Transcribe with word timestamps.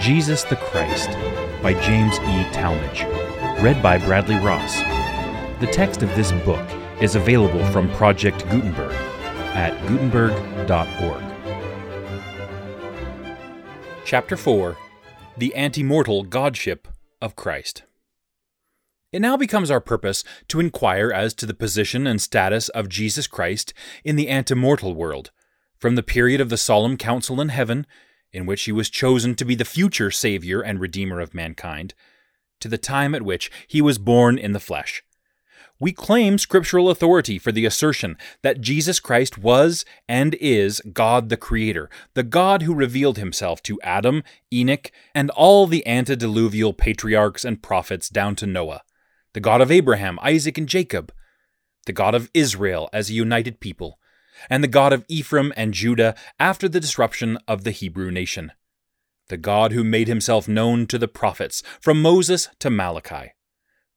Jesus 0.00 0.42
the 0.44 0.56
Christ 0.56 1.10
by 1.62 1.72
James 1.74 2.18
E. 2.18 2.44
Talmage. 2.52 3.04
Read 3.62 3.82
by 3.82 3.96
Bradley 3.98 4.36
Ross. 4.36 4.76
The 5.60 5.68
text 5.72 6.02
of 6.02 6.08
this 6.16 6.32
book 6.44 6.66
is 7.00 7.14
available 7.14 7.64
from 7.66 7.90
Project 7.92 8.44
Gutenberg 8.50 8.92
at 9.54 9.72
gutenberg.org. 9.86 11.24
Chapter 14.04 14.36
4 14.36 14.76
The 15.38 15.52
Antemortal 15.56 16.28
Godship 16.28 16.88
of 17.22 17.36
Christ. 17.36 17.84
It 19.12 19.20
now 19.20 19.36
becomes 19.36 19.70
our 19.70 19.80
purpose 19.80 20.22
to 20.48 20.60
inquire 20.60 21.10
as 21.10 21.34
to 21.34 21.46
the 21.46 21.54
position 21.54 22.06
and 22.06 22.20
status 22.20 22.68
of 22.68 22.88
Jesus 22.88 23.26
Christ 23.26 23.74
in 24.04 24.16
the 24.16 24.28
antemortal 24.28 24.94
world, 24.94 25.32
from 25.76 25.96
the 25.96 26.02
period 26.02 26.40
of 26.40 26.48
the 26.48 26.56
solemn 26.56 26.96
council 26.96 27.40
in 27.40 27.48
heaven 27.48 27.86
in 28.32 28.46
which 28.46 28.62
he 28.62 28.72
was 28.72 28.88
chosen 28.88 29.34
to 29.34 29.44
be 29.44 29.54
the 29.54 29.64
future 29.64 30.10
Savior 30.10 30.60
and 30.60 30.80
Redeemer 30.80 31.20
of 31.20 31.34
mankind, 31.34 31.94
to 32.60 32.68
the 32.68 32.78
time 32.78 33.14
at 33.14 33.22
which 33.22 33.50
he 33.66 33.82
was 33.82 33.98
born 33.98 34.38
in 34.38 34.52
the 34.52 34.60
flesh. 34.60 35.02
We 35.80 35.92
claim 35.92 36.36
scriptural 36.36 36.90
authority 36.90 37.38
for 37.38 37.52
the 37.52 37.64
assertion 37.64 38.18
that 38.42 38.60
Jesus 38.60 39.00
Christ 39.00 39.38
was 39.38 39.86
and 40.06 40.34
is 40.34 40.82
God 40.92 41.30
the 41.30 41.38
Creator, 41.38 41.88
the 42.12 42.22
God 42.22 42.62
who 42.62 42.74
revealed 42.74 43.16
himself 43.16 43.62
to 43.62 43.80
Adam, 43.82 44.22
Enoch, 44.52 44.92
and 45.14 45.30
all 45.30 45.66
the 45.66 45.86
antediluvian 45.86 46.74
patriarchs 46.74 47.46
and 47.46 47.62
prophets 47.62 48.10
down 48.10 48.36
to 48.36 48.46
Noah, 48.46 48.82
the 49.32 49.40
God 49.40 49.60
of 49.60 49.70
Abraham, 49.70 50.18
Isaac, 50.22 50.58
and 50.58 50.68
Jacob, 50.68 51.12
the 51.86 51.92
God 51.92 52.14
of 52.14 52.30
Israel 52.34 52.88
as 52.92 53.10
a 53.10 53.14
united 53.14 53.60
people, 53.60 53.98
and 54.48 54.62
the 54.64 54.68
God 54.68 54.92
of 54.92 55.04
Ephraim 55.08 55.52
and 55.56 55.74
Judah 55.74 56.14
after 56.38 56.68
the 56.68 56.80
disruption 56.80 57.38
of 57.46 57.64
the 57.64 57.70
Hebrew 57.70 58.10
nation. 58.10 58.52
The 59.28 59.36
God 59.36 59.72
who 59.72 59.84
made 59.84 60.08
himself 60.08 60.48
known 60.48 60.86
to 60.88 60.98
the 60.98 61.08
prophets, 61.08 61.62
from 61.80 62.02
Moses 62.02 62.48
to 62.58 62.70
Malachi. 62.70 63.32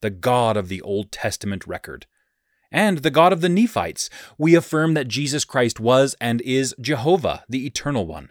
The 0.01 0.11
God 0.11 0.57
of 0.57 0.67
the 0.67 0.81
Old 0.81 1.11
Testament 1.11 1.65
record. 1.65 2.05
And 2.71 2.99
the 2.99 3.11
God 3.11 3.33
of 3.33 3.41
the 3.41 3.49
Nephites, 3.49 4.09
we 4.37 4.55
affirm 4.55 4.93
that 4.95 5.07
Jesus 5.07 5.45
Christ 5.45 5.79
was 5.79 6.15
and 6.19 6.41
is 6.41 6.75
Jehovah, 6.79 7.43
the 7.47 7.65
Eternal 7.65 8.05
One. 8.05 8.29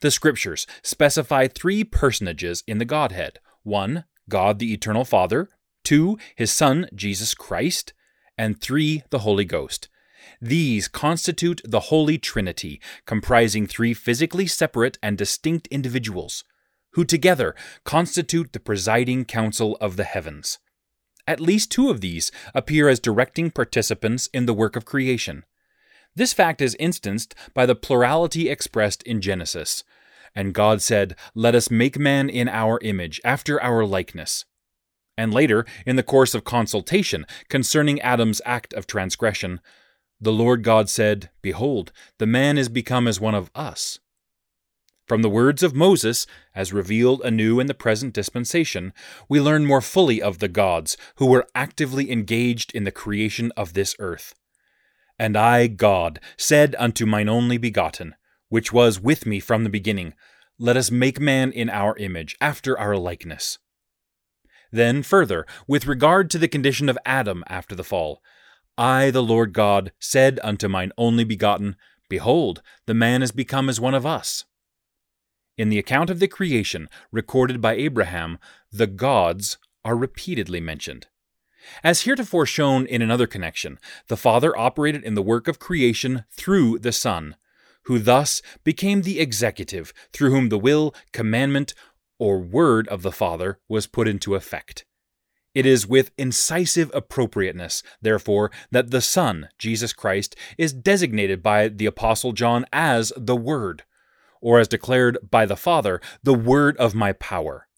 The 0.00 0.10
Scriptures 0.10 0.66
specify 0.82 1.46
three 1.46 1.84
personages 1.84 2.64
in 2.66 2.78
the 2.78 2.84
Godhead 2.84 3.38
1. 3.62 4.04
God 4.28 4.58
the 4.58 4.72
Eternal 4.72 5.04
Father, 5.04 5.48
2. 5.84 6.18
His 6.34 6.50
Son, 6.50 6.88
Jesus 6.94 7.34
Christ, 7.34 7.92
and 8.36 8.60
3. 8.60 9.04
The 9.10 9.20
Holy 9.20 9.44
Ghost. 9.44 9.88
These 10.40 10.88
constitute 10.88 11.60
the 11.64 11.80
Holy 11.80 12.18
Trinity, 12.18 12.80
comprising 13.06 13.66
three 13.66 13.94
physically 13.94 14.46
separate 14.46 14.98
and 15.02 15.16
distinct 15.16 15.66
individuals, 15.68 16.44
who 16.92 17.04
together 17.04 17.54
constitute 17.84 18.52
the 18.52 18.60
presiding 18.60 19.24
council 19.24 19.76
of 19.80 19.96
the 19.96 20.04
heavens. 20.04 20.58
At 21.26 21.40
least 21.40 21.70
two 21.70 21.90
of 21.90 22.00
these 22.00 22.30
appear 22.54 22.88
as 22.88 23.00
directing 23.00 23.50
participants 23.50 24.28
in 24.32 24.46
the 24.46 24.54
work 24.54 24.76
of 24.76 24.84
creation. 24.84 25.44
This 26.14 26.32
fact 26.32 26.60
is 26.60 26.74
instanced 26.74 27.34
by 27.54 27.66
the 27.66 27.74
plurality 27.74 28.48
expressed 28.48 29.02
in 29.04 29.20
Genesis. 29.20 29.82
And 30.34 30.54
God 30.54 30.82
said, 30.82 31.16
Let 31.34 31.54
us 31.54 31.70
make 31.70 31.98
man 31.98 32.28
in 32.28 32.48
our 32.48 32.78
image, 32.82 33.20
after 33.24 33.62
our 33.62 33.84
likeness. 33.86 34.44
And 35.16 35.32
later, 35.32 35.64
in 35.86 35.96
the 35.96 36.02
course 36.02 36.34
of 36.34 36.44
consultation 36.44 37.26
concerning 37.48 38.00
Adam's 38.00 38.42
act 38.44 38.72
of 38.74 38.86
transgression, 38.86 39.60
the 40.20 40.32
Lord 40.32 40.62
God 40.62 40.88
said, 40.88 41.30
Behold, 41.42 41.92
the 42.18 42.26
man 42.26 42.58
is 42.58 42.68
become 42.68 43.06
as 43.06 43.20
one 43.20 43.34
of 43.34 43.50
us. 43.54 43.98
From 45.06 45.20
the 45.20 45.28
words 45.28 45.62
of 45.62 45.74
Moses, 45.74 46.26
as 46.54 46.72
revealed 46.72 47.20
anew 47.22 47.60
in 47.60 47.66
the 47.66 47.74
present 47.74 48.14
dispensation, 48.14 48.94
we 49.28 49.38
learn 49.38 49.66
more 49.66 49.82
fully 49.82 50.22
of 50.22 50.38
the 50.38 50.48
gods 50.48 50.96
who 51.16 51.26
were 51.26 51.46
actively 51.54 52.10
engaged 52.10 52.74
in 52.74 52.84
the 52.84 52.90
creation 52.90 53.52
of 53.54 53.74
this 53.74 53.94
earth. 53.98 54.34
And 55.18 55.36
I, 55.36 55.66
God, 55.66 56.20
said 56.38 56.74
unto 56.78 57.04
mine 57.04 57.28
only 57.28 57.58
begotten, 57.58 58.14
which 58.48 58.72
was 58.72 58.98
with 58.98 59.26
me 59.26 59.40
from 59.40 59.62
the 59.62 59.70
beginning, 59.70 60.14
Let 60.58 60.76
us 60.76 60.90
make 60.90 61.20
man 61.20 61.52
in 61.52 61.68
our 61.68 61.96
image, 61.98 62.34
after 62.40 62.78
our 62.78 62.96
likeness. 62.96 63.58
Then, 64.74 65.04
further, 65.04 65.46
with 65.68 65.86
regard 65.86 66.28
to 66.30 66.38
the 66.38 66.48
condition 66.48 66.88
of 66.88 66.98
Adam 67.06 67.44
after 67.46 67.76
the 67.76 67.84
fall, 67.84 68.20
I, 68.76 69.12
the 69.12 69.22
Lord 69.22 69.52
God, 69.52 69.92
said 70.00 70.40
unto 70.42 70.66
mine 70.66 70.90
only 70.98 71.22
begotten, 71.22 71.76
Behold, 72.08 72.60
the 72.86 72.92
man 72.92 73.22
is 73.22 73.30
become 73.30 73.68
as 73.68 73.78
one 73.78 73.94
of 73.94 74.04
us. 74.04 74.46
In 75.56 75.68
the 75.68 75.78
account 75.78 76.10
of 76.10 76.18
the 76.18 76.26
creation 76.26 76.88
recorded 77.12 77.60
by 77.60 77.74
Abraham, 77.74 78.36
the 78.72 78.88
gods 78.88 79.58
are 79.84 79.96
repeatedly 79.96 80.60
mentioned. 80.60 81.06
As 81.84 82.00
heretofore 82.00 82.44
shown 82.44 82.84
in 82.84 83.00
another 83.00 83.28
connection, 83.28 83.78
the 84.08 84.16
Father 84.16 84.58
operated 84.58 85.04
in 85.04 85.14
the 85.14 85.22
work 85.22 85.46
of 85.46 85.60
creation 85.60 86.24
through 86.32 86.80
the 86.80 86.90
Son, 86.90 87.36
who 87.84 88.00
thus 88.00 88.42
became 88.64 89.02
the 89.02 89.20
executive 89.20 89.94
through 90.12 90.30
whom 90.30 90.48
the 90.48 90.58
will, 90.58 90.92
commandment, 91.12 91.74
or 92.24 92.38
word 92.38 92.88
of 92.88 93.02
the 93.02 93.12
Father 93.12 93.58
was 93.68 93.86
put 93.86 94.08
into 94.08 94.34
effect. 94.34 94.86
It 95.54 95.66
is 95.66 95.86
with 95.86 96.10
incisive 96.16 96.90
appropriateness, 96.94 97.82
therefore, 98.00 98.50
that 98.70 98.90
the 98.90 99.02
Son, 99.02 99.50
Jesus 99.58 99.92
Christ, 99.92 100.34
is 100.56 100.72
designated 100.72 101.42
by 101.42 101.68
the 101.68 101.84
Apostle 101.84 102.32
John 102.32 102.64
as 102.72 103.12
the 103.14 103.36
Word, 103.36 103.82
or 104.40 104.58
as 104.58 104.68
declared 104.68 105.18
by 105.30 105.44
the 105.44 105.54
Father, 105.54 106.00
the 106.22 106.32
Word 106.32 106.78
of 106.78 106.94
my 106.94 107.12
power. 107.12 107.68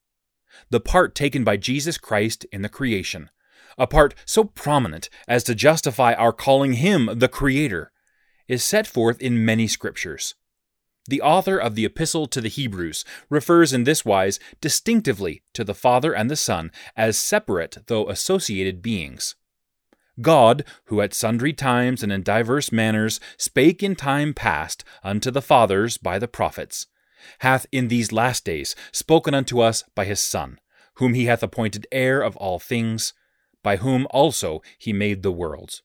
The 0.70 0.80
part 0.80 1.16
taken 1.16 1.42
by 1.42 1.56
Jesus 1.56 1.98
Christ 1.98 2.46
in 2.52 2.62
the 2.62 2.68
creation, 2.68 3.30
a 3.76 3.88
part 3.88 4.14
so 4.24 4.44
prominent 4.44 5.10
as 5.26 5.42
to 5.42 5.56
justify 5.56 6.14
our 6.14 6.32
calling 6.32 6.74
him 6.74 7.10
the 7.12 7.28
Creator, 7.28 7.90
is 8.46 8.62
set 8.62 8.86
forth 8.86 9.20
in 9.20 9.44
many 9.44 9.66
scriptures. 9.66 10.36
The 11.08 11.22
author 11.22 11.56
of 11.58 11.74
the 11.74 11.84
Epistle 11.84 12.26
to 12.26 12.40
the 12.40 12.48
Hebrews 12.48 13.04
refers 13.30 13.72
in 13.72 13.84
this 13.84 14.04
wise 14.04 14.40
distinctively 14.60 15.42
to 15.54 15.62
the 15.62 15.74
Father 15.74 16.12
and 16.12 16.30
the 16.30 16.36
Son 16.36 16.72
as 16.96 17.18
separate 17.18 17.78
though 17.86 18.08
associated 18.08 18.82
beings. 18.82 19.36
God, 20.20 20.64
who 20.86 21.00
at 21.00 21.14
sundry 21.14 21.52
times 21.52 22.02
and 22.02 22.10
in 22.10 22.22
divers 22.22 22.72
manners 22.72 23.20
spake 23.36 23.82
in 23.82 23.94
time 23.94 24.34
past 24.34 24.82
unto 25.04 25.30
the 25.30 25.42
fathers 25.42 25.98
by 25.98 26.18
the 26.18 26.28
prophets, 26.28 26.86
hath 27.40 27.66
in 27.70 27.88
these 27.88 28.12
last 28.12 28.44
days 28.44 28.74
spoken 28.92 29.34
unto 29.34 29.60
us 29.60 29.84
by 29.94 30.04
his 30.04 30.20
Son, 30.20 30.58
whom 30.94 31.14
he 31.14 31.26
hath 31.26 31.42
appointed 31.42 31.86
heir 31.92 32.22
of 32.22 32.36
all 32.36 32.58
things, 32.58 33.12
by 33.62 33.76
whom 33.76 34.06
also 34.10 34.62
he 34.78 34.92
made 34.92 35.22
the 35.22 35.32
worlds. 35.32 35.82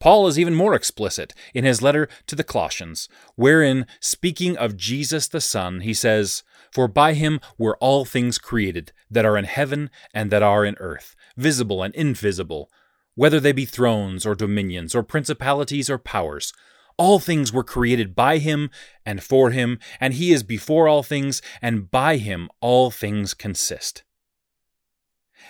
Paul 0.00 0.26
is 0.28 0.38
even 0.38 0.54
more 0.54 0.74
explicit 0.74 1.34
in 1.52 1.64
his 1.64 1.82
letter 1.82 2.08
to 2.26 2.34
the 2.34 2.42
Colossians, 2.42 3.06
wherein, 3.36 3.86
speaking 4.00 4.56
of 4.56 4.76
Jesus 4.76 5.28
the 5.28 5.42
Son, 5.42 5.80
he 5.80 5.92
says, 5.92 6.42
For 6.72 6.88
by 6.88 7.12
him 7.12 7.38
were 7.58 7.76
all 7.76 8.06
things 8.06 8.38
created, 8.38 8.92
that 9.10 9.26
are 9.26 9.36
in 9.36 9.44
heaven 9.44 9.90
and 10.14 10.30
that 10.30 10.42
are 10.42 10.64
in 10.64 10.76
earth, 10.80 11.14
visible 11.36 11.82
and 11.82 11.94
invisible, 11.94 12.70
whether 13.14 13.38
they 13.38 13.52
be 13.52 13.66
thrones 13.66 14.24
or 14.24 14.34
dominions 14.34 14.94
or 14.94 15.02
principalities 15.02 15.90
or 15.90 15.98
powers. 15.98 16.54
All 16.96 17.18
things 17.18 17.52
were 17.52 17.64
created 17.64 18.14
by 18.14 18.38
him 18.38 18.70
and 19.04 19.22
for 19.22 19.50
him, 19.50 19.78
and 20.00 20.14
he 20.14 20.32
is 20.32 20.42
before 20.42 20.88
all 20.88 21.02
things, 21.02 21.42
and 21.60 21.90
by 21.90 22.16
him 22.16 22.48
all 22.60 22.90
things 22.90 23.34
consist. 23.34 24.02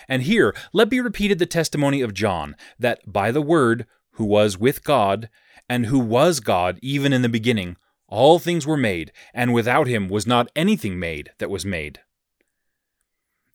And 0.09 0.23
here 0.23 0.53
let 0.73 0.89
be 0.89 0.99
repeated 0.99 1.39
the 1.39 1.45
testimony 1.45 2.01
of 2.01 2.13
John, 2.13 2.57
that 2.77 2.99
by 3.05 3.31
the 3.31 3.41
Word, 3.41 3.85
who 4.21 4.27
was 4.27 4.55
with 4.55 4.83
God, 4.83 5.31
and 5.67 5.87
who 5.87 5.97
was 5.97 6.39
God 6.39 6.77
even 6.83 7.11
in 7.11 7.23
the 7.23 7.27
beginning, 7.27 7.75
all 8.07 8.37
things 8.37 8.67
were 8.67 8.77
made, 8.77 9.11
and 9.33 9.51
without 9.51 9.87
him 9.87 10.09
was 10.09 10.27
not 10.27 10.51
anything 10.55 10.99
made 10.99 11.31
that 11.39 11.49
was 11.49 11.65
made. 11.65 12.01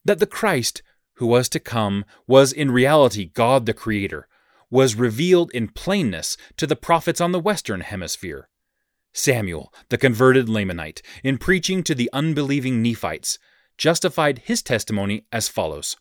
That 0.04 0.18
the 0.18 0.26
Christ, 0.26 0.82
who 1.14 1.26
was 1.28 1.48
to 1.50 1.60
come, 1.60 2.04
was 2.26 2.52
in 2.52 2.72
reality 2.72 3.26
God 3.26 3.64
the 3.64 3.74
Creator, 3.74 4.26
was 4.68 4.96
revealed 4.96 5.52
in 5.52 5.68
plainness 5.68 6.36
to 6.56 6.66
the 6.66 6.74
prophets 6.74 7.20
on 7.20 7.30
the 7.30 7.38
Western 7.38 7.82
Hemisphere. 7.82 8.48
Samuel, 9.12 9.72
the 9.88 9.96
converted 9.96 10.48
Lamanite, 10.48 11.00
in 11.22 11.38
preaching 11.38 11.84
to 11.84 11.94
the 11.94 12.10
unbelieving 12.12 12.82
Nephites, 12.82 13.38
justified 13.78 14.40
his 14.40 14.62
testimony 14.62 15.26
as 15.30 15.46
follows 15.46 15.96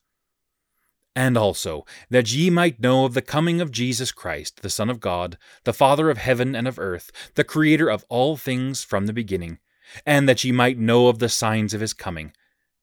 and 1.15 1.38
also 1.38 1.85
that 2.09 2.33
ye 2.33 2.50
might 2.50 2.79
know 2.79 3.06
of 3.06 3.13
the 3.13 3.21
coming 3.21 3.62
of 3.62 3.71
Jesus 3.71 4.12
Christ, 4.12 4.62
the 4.62 4.69
Son 4.69 4.89
of 4.89 5.00
God, 5.00 5.38
the 5.63 5.73
Father 5.73 6.09
of 6.09 6.17
heaven 6.17 6.56
and 6.56 6.67
of 6.67 6.77
earth, 6.77 7.12
the 7.35 7.44
Creator 7.44 7.89
of 7.89 8.06
all 8.09 8.35
things 8.35 8.83
from 8.83 9.06
the 9.06 9.13
beginning, 9.13 9.59
and 10.06 10.27
that 10.27 10.44
ye 10.44 10.51
might 10.51 10.77
know 10.77 11.07
of 11.07 11.19
the 11.19 11.29
signs 11.29 11.73
of 11.73 11.81
his 11.81 11.94
coming, 11.94 12.33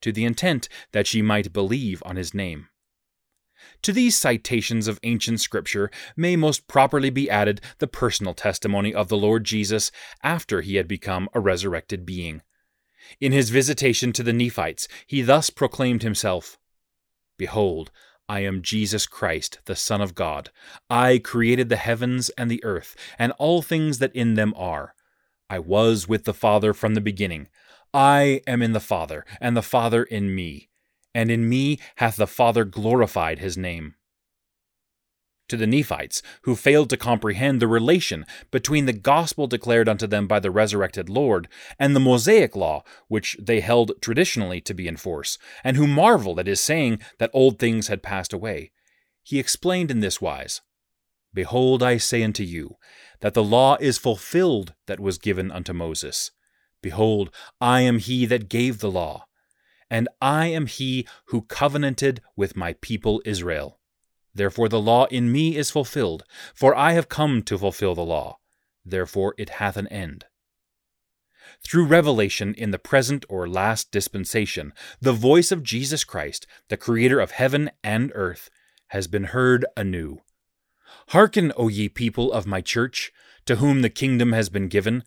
to 0.00 0.12
the 0.12 0.25
intent 0.25 0.69
that 0.93 1.12
ye 1.12 1.20
might 1.20 1.52
believe 1.52 2.02
on 2.06 2.17
his 2.17 2.32
name. 2.32 2.69
To 3.82 3.93
these 3.93 4.17
citations 4.17 4.88
of 4.88 4.99
ancient 5.02 5.40
scripture 5.40 5.90
may 6.17 6.37
most 6.37 6.67
properly 6.67 7.11
be 7.11 7.31
added 7.31 7.61
the 7.78 7.87
personal 7.87 8.35
testimony 8.35 8.94
of 8.94 9.08
the 9.08 9.17
Lord 9.17 9.44
Jesus 9.44 9.90
after 10.23 10.61
he 10.61 10.76
had 10.76 10.88
become 10.88 11.28
a 11.32 11.40
resurrected 11.40 12.06
being. 12.06 12.43
In 13.20 13.32
his 13.32 13.50
visitation 13.50 14.12
to 14.12 14.23
the 14.23 14.32
Nephites, 14.32 14.88
he 15.06 15.23
thus 15.23 15.50
proclaimed 15.50 16.02
himself 16.02 16.58
Behold, 17.37 17.90
I 18.29 18.41
am 18.41 18.63
Jesus 18.63 19.07
Christ, 19.07 19.59
the 19.65 19.77
Son 19.77 20.01
of 20.01 20.15
God. 20.15 20.51
I 20.89 21.19
created 21.19 21.69
the 21.69 21.77
heavens 21.77 22.31
and 22.31 22.51
the 22.51 22.63
earth, 22.65 22.97
and 23.19 23.33
all 23.33 23.63
things 23.63 23.99
that 23.99 24.15
in 24.15 24.35
them 24.35 24.55
are. 24.57 24.95
I 25.51 25.59
was 25.59 26.09
with 26.09 26.25
the 26.25 26.35
Father 26.35 26.73
from 26.73 26.95
the 26.95 27.01
beginning. 27.01 27.49
I 27.93 28.41
am 28.47 28.63
in 28.63 28.73
the 28.73 28.81
Father, 28.81 29.25
and 29.41 29.57
the 29.57 29.63
Father 29.63 30.03
in 30.03 30.35
me 30.35 30.71
and 31.15 31.31
in 31.31 31.49
me 31.49 31.79
hath 31.97 32.17
the 32.17 32.27
Father 32.27 32.65
glorified 32.65 33.39
his 33.39 33.57
name. 33.57 33.95
To 35.52 35.58
the 35.58 35.66
Nephites, 35.66 36.22
who 36.44 36.56
failed 36.56 36.88
to 36.88 36.96
comprehend 36.96 37.60
the 37.60 37.69
relation 37.69 38.25
between 38.50 38.87
the 38.87 38.94
gospel 38.94 39.46
declared 39.46 39.87
unto 39.87 40.06
them 40.06 40.26
by 40.26 40.40
the 40.40 40.50
resurrected 40.50 41.10
Lord 41.10 41.46
and 41.78 41.94
the 41.94 42.00
Mosaic 42.00 42.56
law, 42.56 42.84
which 43.08 43.37
they 43.38 43.60
held 43.60 43.93
traditionally 44.00 44.62
to 44.62 44.72
be 44.72 44.88
in 44.88 44.96
force, 44.96 45.37
and 45.62 45.76
who 45.76 45.87
marveled 45.87 46.38
at 46.38 46.46
his 46.46 46.62
saying 46.62 47.00
that 47.19 47.31
old 47.34 47.58
things 47.58 47.88
had 47.88 48.02
passed 48.02 48.32
away, 48.32 48.70
he 49.22 49.38
explained 49.38 49.90
in 49.90 50.00
this 50.00 50.22
wise 50.22 50.62
Behold, 51.34 51.82
I 51.82 51.99
say 51.99 52.22
unto 52.22 52.44
you, 52.44 52.76
that 53.20 53.34
the 53.34 53.44
law 53.44 53.76
is 53.78 53.99
fulfilled 53.99 54.72
that 54.87 55.00
was 55.00 55.19
given 55.19 55.50
unto 55.50 55.75
Moses. 55.75 56.31
Behold, 56.81 57.31
I 57.60 57.82
am 57.82 57.99
he 57.99 58.25
that 58.25 58.49
gave 58.49 58.78
the 58.78 58.90
law 58.90 59.26
and 59.90 60.08
I 60.22 60.46
am 60.46 60.64
he 60.64 61.06
who 61.26 61.43
covenanted 61.43 62.22
with 62.37 62.56
my 62.56 62.72
people 62.81 63.20
Israel. 63.26 63.81
Therefore 64.34 64.69
the 64.69 64.81
law 64.81 65.06
in 65.06 65.31
me 65.31 65.56
is 65.56 65.70
fulfilled, 65.70 66.25
for 66.55 66.75
I 66.75 66.93
have 66.93 67.08
come 67.08 67.43
to 67.43 67.58
fulfill 67.58 67.94
the 67.94 68.05
law. 68.05 68.38
Therefore 68.84 69.34
it 69.38 69.50
hath 69.50 69.76
an 69.76 69.88
end. 69.88 70.25
Through 71.64 71.87
revelation 71.87 72.55
in 72.55 72.70
the 72.70 72.79
present 72.79 73.25
or 73.29 73.49
last 73.49 73.90
dispensation, 73.90 74.73
the 75.00 75.12
voice 75.12 75.52
of 75.52 75.62
Jesus 75.62 76.05
Christ, 76.05 76.46
the 76.69 76.76
Creator 76.76 77.20
of 77.20 77.32
heaven 77.32 77.70
and 77.84 78.11
earth, 78.14 78.50
has 78.88 79.06
been 79.06 79.25
heard 79.25 79.64
anew. 79.76 80.20
Hearken, 81.08 81.52
O 81.56 81.69
ye 81.69 81.88
people 81.88 82.32
of 82.32 82.46
my 82.46 82.61
church, 82.61 83.12
to 83.46 83.56
whom 83.56 83.82
the 83.82 83.90
kingdom 83.90 84.32
has 84.32 84.49
been 84.49 84.69
given. 84.69 85.05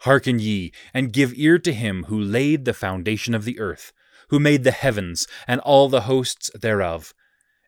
Hearken 0.00 0.38
ye, 0.38 0.72
and 0.94 1.12
give 1.12 1.32
ear 1.34 1.58
to 1.58 1.72
him 1.72 2.04
who 2.04 2.18
laid 2.18 2.64
the 2.64 2.74
foundation 2.74 3.34
of 3.34 3.44
the 3.44 3.58
earth, 3.58 3.92
who 4.28 4.38
made 4.38 4.64
the 4.64 4.70
heavens 4.70 5.26
and 5.46 5.60
all 5.60 5.88
the 5.88 6.02
hosts 6.02 6.50
thereof, 6.54 7.14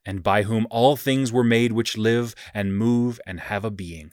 and 0.05 0.23
by 0.23 0.43
whom 0.43 0.67
all 0.71 0.97
things 0.97 1.33
were 1.33 1.45
made 1.45 1.73
which 1.73 1.97
live 1.97 2.35
and 2.55 2.77
move 2.77 3.21
and 3.27 3.41
have 3.41 3.65
a 3.65 3.71
being. 3.71 4.13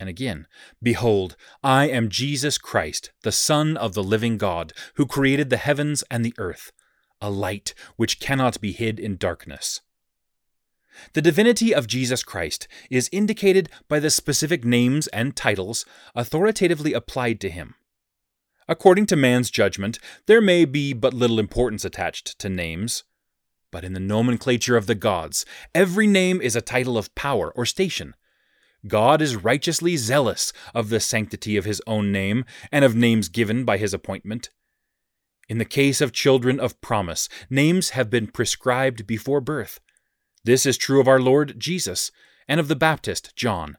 And 0.00 0.08
again, 0.08 0.48
Behold, 0.82 1.36
I 1.62 1.88
am 1.88 2.08
Jesus 2.08 2.58
Christ, 2.58 3.12
the 3.22 3.30
Son 3.30 3.76
of 3.76 3.94
the 3.94 4.02
living 4.02 4.36
God, 4.36 4.72
who 4.94 5.06
created 5.06 5.48
the 5.48 5.56
heavens 5.56 6.02
and 6.10 6.24
the 6.24 6.34
earth, 6.38 6.72
a 7.20 7.30
light 7.30 7.72
which 7.96 8.18
cannot 8.18 8.60
be 8.60 8.72
hid 8.72 8.98
in 8.98 9.16
darkness. 9.16 9.80
The 11.12 11.22
divinity 11.22 11.74
of 11.74 11.86
Jesus 11.86 12.22
Christ 12.22 12.68
is 12.90 13.08
indicated 13.12 13.68
by 13.88 14.00
the 14.00 14.10
specific 14.10 14.64
names 14.64 15.06
and 15.08 15.36
titles 15.36 15.86
authoritatively 16.14 16.92
applied 16.92 17.40
to 17.40 17.50
him. 17.50 17.74
According 18.68 19.06
to 19.06 19.16
man's 19.16 19.50
judgment, 19.50 19.98
there 20.26 20.40
may 20.40 20.64
be 20.64 20.92
but 20.92 21.14
little 21.14 21.38
importance 21.38 21.84
attached 21.84 22.38
to 22.38 22.48
names. 22.48 23.04
But 23.72 23.84
in 23.84 23.94
the 23.94 24.00
nomenclature 24.00 24.76
of 24.76 24.86
the 24.86 24.94
gods, 24.94 25.44
every 25.74 26.06
name 26.06 26.40
is 26.40 26.54
a 26.54 26.60
title 26.60 26.96
of 26.96 27.12
power 27.16 27.50
or 27.56 27.66
station. 27.66 28.14
God 28.86 29.20
is 29.22 29.34
righteously 29.34 29.96
zealous 29.96 30.52
of 30.74 30.90
the 30.90 31.00
sanctity 31.00 31.56
of 31.56 31.64
his 31.64 31.82
own 31.86 32.12
name 32.12 32.44
and 32.70 32.84
of 32.84 32.94
names 32.94 33.28
given 33.28 33.64
by 33.64 33.78
his 33.78 33.94
appointment. 33.94 34.50
In 35.48 35.58
the 35.58 35.64
case 35.64 36.00
of 36.00 36.12
children 36.12 36.60
of 36.60 36.80
promise, 36.80 37.28
names 37.48 37.90
have 37.90 38.10
been 38.10 38.26
prescribed 38.26 39.06
before 39.06 39.40
birth. 39.40 39.80
This 40.44 40.66
is 40.66 40.76
true 40.76 41.00
of 41.00 41.08
our 41.08 41.20
Lord 41.20 41.58
Jesus 41.58 42.10
and 42.46 42.60
of 42.60 42.68
the 42.68 42.76
Baptist 42.76 43.34
John, 43.36 43.76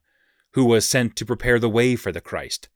who 0.53 0.65
was 0.65 0.87
sent 0.87 1.15
to 1.17 1.25
prepare 1.25 1.59
the 1.59 1.69
way 1.69 1.95
for 1.95 2.11
the 2.11 2.21
Christ. 2.21 2.69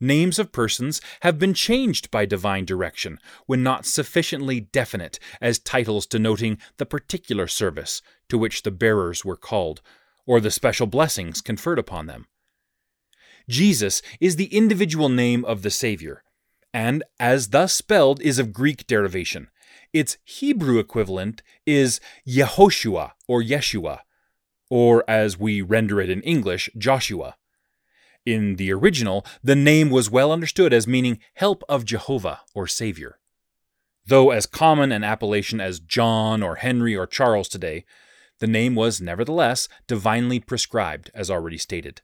Names 0.00 0.38
of 0.38 0.52
persons 0.52 1.00
have 1.22 1.38
been 1.38 1.54
changed 1.54 2.10
by 2.10 2.24
divine 2.24 2.64
direction 2.64 3.18
when 3.46 3.64
not 3.64 3.84
sufficiently 3.84 4.60
definite 4.60 5.18
as 5.40 5.58
titles 5.58 6.06
denoting 6.06 6.58
the 6.76 6.86
particular 6.86 7.48
service 7.48 8.00
to 8.28 8.38
which 8.38 8.62
the 8.62 8.70
bearers 8.70 9.24
were 9.24 9.36
called, 9.36 9.82
or 10.24 10.40
the 10.40 10.52
special 10.52 10.86
blessings 10.86 11.40
conferred 11.40 11.78
upon 11.78 12.06
them. 12.06 12.26
Jesus 13.48 14.02
is 14.20 14.36
the 14.36 14.54
individual 14.54 15.08
name 15.08 15.44
of 15.44 15.62
the 15.62 15.70
Savior, 15.70 16.22
and 16.72 17.02
as 17.18 17.48
thus 17.48 17.72
spelled 17.72 18.20
is 18.20 18.38
of 18.38 18.52
Greek 18.52 18.86
derivation. 18.86 19.48
Its 19.92 20.18
Hebrew 20.22 20.78
equivalent 20.78 21.42
is 21.66 21.98
Yehoshua 22.26 23.12
or 23.26 23.42
Yeshua, 23.42 24.00
or 24.70 25.02
as 25.08 25.38
we 25.38 25.62
render 25.62 25.98
it 26.00 26.10
in 26.10 26.20
English, 26.22 26.68
Joshua. 26.76 27.36
In 28.26 28.56
the 28.56 28.72
original, 28.72 29.24
the 29.42 29.56
name 29.56 29.90
was 29.90 30.10
well 30.10 30.32
understood 30.32 30.72
as 30.72 30.86
meaning 30.86 31.18
help 31.34 31.62
of 31.68 31.84
Jehovah 31.84 32.40
or 32.54 32.66
Savior. 32.66 33.18
Though 34.06 34.30
as 34.30 34.46
common 34.46 34.92
an 34.92 35.04
appellation 35.04 35.60
as 35.60 35.80
John 35.80 36.42
or 36.42 36.56
Henry 36.56 36.96
or 36.96 37.06
Charles 37.06 37.48
today, 37.48 37.84
the 38.38 38.46
name 38.46 38.74
was 38.74 39.00
nevertheless 39.00 39.68
divinely 39.86 40.40
prescribed, 40.40 41.10
as 41.14 41.30
already 41.30 41.58
stated. 41.58 42.02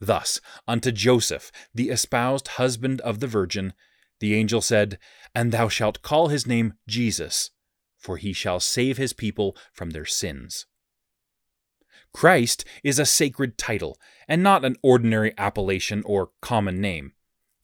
Thus, 0.00 0.40
unto 0.66 0.90
Joseph, 0.90 1.52
the 1.74 1.90
espoused 1.90 2.48
husband 2.48 3.00
of 3.02 3.20
the 3.20 3.26
Virgin, 3.26 3.72
the 4.20 4.34
angel 4.34 4.60
said, 4.60 4.98
And 5.34 5.52
thou 5.52 5.68
shalt 5.68 6.02
call 6.02 6.28
his 6.28 6.46
name 6.46 6.74
Jesus, 6.88 7.50
for 7.96 8.16
he 8.16 8.32
shall 8.32 8.60
save 8.60 8.96
his 8.96 9.12
people 9.12 9.56
from 9.72 9.90
their 9.90 10.04
sins. 10.04 10.66
Christ 12.12 12.64
is 12.84 12.98
a 12.98 13.06
sacred 13.06 13.58
title, 13.58 13.98
and 14.28 14.42
not 14.42 14.64
an 14.64 14.76
ordinary 14.82 15.32
appellation 15.38 16.02
or 16.06 16.30
common 16.40 16.80
name. 16.80 17.12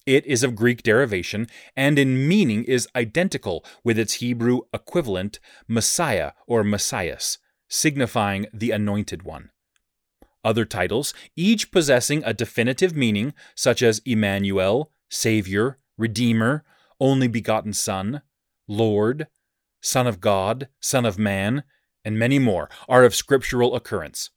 It 0.06 0.25
is 0.27 0.43
of 0.43 0.56
Greek 0.56 0.83
derivation, 0.83 1.49
and 1.77 1.99
in 1.99 2.27
meaning 2.27 2.65
is 2.65 2.89
identical 2.97 3.65
with 3.85 3.99
its 3.99 4.15
Hebrew 4.15 4.62
equivalent, 4.73 5.39
Messiah 5.69 6.33
or 6.47 6.65
Messias, 6.65 7.39
signifying 7.69 8.47
the 8.53 8.71
Anointed 8.71 9.23
One. 9.23 9.50
Other 10.43 10.64
titles, 10.64 11.12
each 11.37 11.71
possessing 11.71 12.23
a 12.25 12.33
definitive 12.33 12.97
meaning, 12.97 13.35
such 13.55 13.83
as 13.83 14.00
Emmanuel, 14.07 14.93
Savior, 15.11 15.76
Redeemer, 15.99 16.64
Only 16.99 17.28
Begotten 17.28 17.75
Son, 17.75 18.23
Lord, 18.67 19.26
Son 19.83 20.07
of 20.07 20.21
God, 20.21 20.69
Son 20.81 21.05
of 21.05 21.19
Man, 21.19 21.64
and 22.05 22.19
many 22.19 22.38
more, 22.38 22.71
are 22.88 23.05
of 23.05 23.14
scriptural 23.14 23.75
occurrence. 23.76 24.31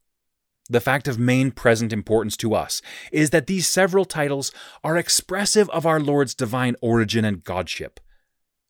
The 0.72 0.80
fact 0.80 1.10
of 1.10 1.20
main 1.20 1.51
present 1.51 1.92
importance 1.92 2.38
to 2.38 2.56
us 2.56 2.82
is 3.12 3.32
that 3.32 3.48
these 3.48 3.68
several 3.68 4.06
titles 4.06 4.54
are 4.86 4.96
expressive 4.96 5.70
of 5.72 5.86
our 5.86 6.00
Lord's 6.00 6.34
divine 6.34 6.78
origin 6.82 7.25
and 7.25 7.44
godship. 7.44 8.00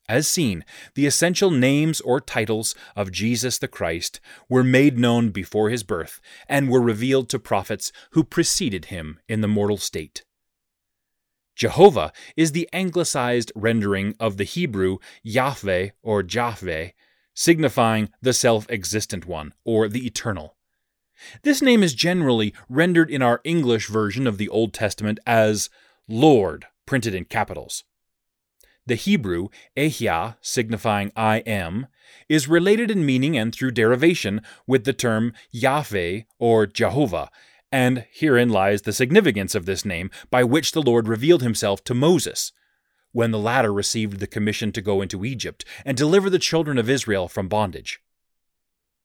As 0.10 0.28
seen, 0.28 0.66
the 0.96 1.06
essential 1.06 1.52
names 1.52 2.02
or 2.02 2.20
titles 2.20 2.74
of 2.96 3.12
Jesus 3.12 3.60
the 3.60 3.68
Christ 3.68 4.20
were 4.50 4.64
made 4.64 4.98
known 4.98 5.30
before 5.30 5.70
his 5.70 5.84
birth 5.84 6.20
and 6.50 6.72
were 6.72 6.82
revealed 6.82 7.30
to 7.30 7.38
prophets 7.38 7.92
who 8.14 8.24
preceded 8.24 8.86
him 8.86 9.20
in 9.30 9.42
the 9.42 9.48
mortal 9.48 9.78
state. 9.78 10.24
Jehovah 11.56 12.12
is 12.36 12.54
the 12.54 12.68
anglicized 12.74 13.52
rendering 13.54 14.16
of 14.20 14.38
the 14.38 14.44
Hebrew 14.44 14.98
Yahweh 15.22 15.90
or 16.02 16.24
Jahveh, 16.24 16.94
signifying 17.36 18.10
the 18.24 18.34
self 18.34 18.68
existent 18.72 19.28
one 19.28 19.54
or 19.64 19.88
the 19.88 20.08
eternal. 20.08 20.58
This 21.44 21.62
name 21.62 21.84
is 21.84 21.94
generally 21.94 22.54
rendered 22.70 23.10
in 23.10 23.22
our 23.22 23.42
English 23.44 23.88
version 23.88 24.28
of 24.28 24.38
the 24.38 24.50
Old 24.50 24.74
Testament 24.74 25.20
as 25.26 25.70
Lord, 26.08 26.66
printed 26.86 27.16
in 27.16 27.26
capitals. 27.26 27.84
The 28.86 28.96
Hebrew, 28.96 29.50
Ehyeh, 29.78 30.36
signifying 30.42 31.12
I 31.16 31.38
am, 31.40 31.88
is 32.28 32.48
related 32.48 32.90
in 32.90 33.06
meaning 33.06 33.38
and 33.38 33.54
through 33.54 33.72
derivation 33.72 34.42
with 34.66 34.86
the 34.86 34.94
term 34.94 35.34
Yahweh 35.52 36.22
or 36.40 36.66
Jehovah, 36.66 37.30
and 37.72 38.06
herein 38.12 38.50
lies 38.50 38.82
the 38.82 38.92
significance 38.92 39.56
of 39.56 39.66
this 39.66 39.86
name 39.86 40.10
by 40.30 40.44
which 40.44 40.72
the 40.72 40.82
Lord 40.82 41.08
revealed 41.08 41.44
himself 41.44 41.84
to 41.86 41.94
Moses, 41.94 42.52
when 43.12 43.32
the 43.32 43.40
latter 43.40 43.72
received 43.72 44.20
the 44.20 44.28
commission 44.28 44.72
to 44.72 44.82
go 44.82 45.02
into 45.02 45.24
Egypt 45.24 45.64
and 45.86 45.96
deliver 45.96 46.30
the 46.30 46.40
children 46.40 46.78
of 46.78 46.90
Israel 46.90 47.28
from 47.28 47.48
bondage. 47.48 48.02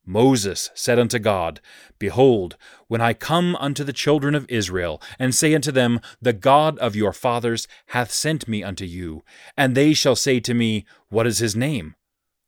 Moses 0.06 0.70
said 0.72 1.00
unto 1.00 1.18
God, 1.18 1.60
Behold, 1.98 2.56
when 2.86 3.00
I 3.00 3.12
come 3.12 3.56
unto 3.56 3.82
the 3.82 3.92
children 3.92 4.36
of 4.36 4.46
Israel, 4.48 5.02
and 5.18 5.34
say 5.34 5.52
unto 5.52 5.72
them, 5.72 6.00
The 6.22 6.32
God 6.32 6.78
of 6.78 6.94
your 6.94 7.12
fathers 7.12 7.66
hath 7.86 8.12
sent 8.12 8.46
me 8.46 8.62
unto 8.62 8.84
you, 8.84 9.24
and 9.56 9.74
they 9.74 9.92
shall 9.92 10.14
say 10.14 10.38
to 10.40 10.54
me, 10.54 10.86
What 11.08 11.26
is 11.26 11.40
his 11.40 11.56
name? 11.56 11.96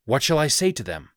What 0.05 0.23
shall 0.23 0.39
I 0.39 0.47
say 0.47 0.71
to 0.71 0.83
them? 0.83 1.09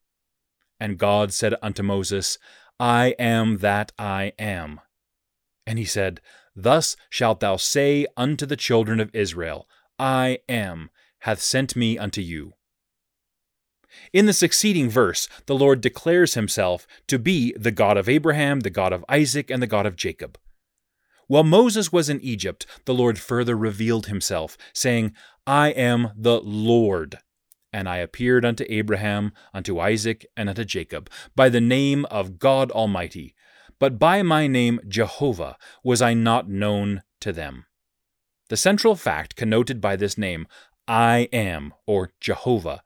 And 0.80 0.98
God 0.98 1.32
said 1.32 1.54
unto 1.62 1.84
Moses, 1.84 2.38
I 2.80 3.14
am 3.20 3.58
that 3.58 3.92
I 3.96 4.32
am. 4.36 4.80
And 5.64 5.78
he 5.78 5.84
said, 5.84 6.20
Thus 6.56 6.96
shalt 7.08 7.38
thou 7.38 7.56
say 7.56 8.06
unto 8.16 8.46
the 8.46 8.56
children 8.56 8.98
of 8.98 9.14
Israel, 9.14 9.68
I 9.96 10.40
am, 10.48 10.90
hath 11.20 11.40
sent 11.40 11.76
me 11.76 11.96
unto 11.96 12.20
you. 12.20 12.54
In 14.12 14.26
the 14.26 14.32
succeeding 14.32 14.88
verse, 14.88 15.28
the 15.46 15.54
Lord 15.54 15.80
declares 15.80 16.34
himself 16.34 16.86
to 17.08 17.18
be 17.18 17.52
the 17.58 17.70
God 17.70 17.96
of 17.96 18.08
Abraham, 18.08 18.60
the 18.60 18.70
God 18.70 18.92
of 18.92 19.04
Isaac, 19.08 19.50
and 19.50 19.62
the 19.62 19.66
God 19.66 19.86
of 19.86 19.96
Jacob. 19.96 20.38
While 21.26 21.44
Moses 21.44 21.92
was 21.92 22.08
in 22.08 22.20
Egypt, 22.20 22.66
the 22.84 22.94
Lord 22.94 23.18
further 23.18 23.56
revealed 23.56 24.06
himself, 24.06 24.58
saying, 24.74 25.14
I 25.46 25.70
am 25.70 26.10
the 26.16 26.40
Lord. 26.40 27.18
And 27.72 27.88
I 27.88 27.98
appeared 27.98 28.44
unto 28.44 28.66
Abraham, 28.68 29.32
unto 29.54 29.80
Isaac, 29.80 30.26
and 30.36 30.48
unto 30.48 30.64
Jacob, 30.64 31.08
by 31.34 31.48
the 31.48 31.60
name 31.60 32.04
of 32.06 32.38
God 32.38 32.70
Almighty, 32.70 33.34
but 33.78 33.98
by 33.98 34.22
my 34.22 34.46
name 34.46 34.78
Jehovah 34.86 35.56
was 35.82 36.02
I 36.02 36.14
not 36.14 36.48
known 36.48 37.02
to 37.20 37.32
them. 37.32 37.64
The 38.48 38.56
central 38.56 38.94
fact 38.94 39.34
connoted 39.34 39.80
by 39.80 39.96
this 39.96 40.18
name, 40.18 40.46
I 40.86 41.28
am, 41.32 41.72
or 41.86 42.12
Jehovah, 42.20 42.82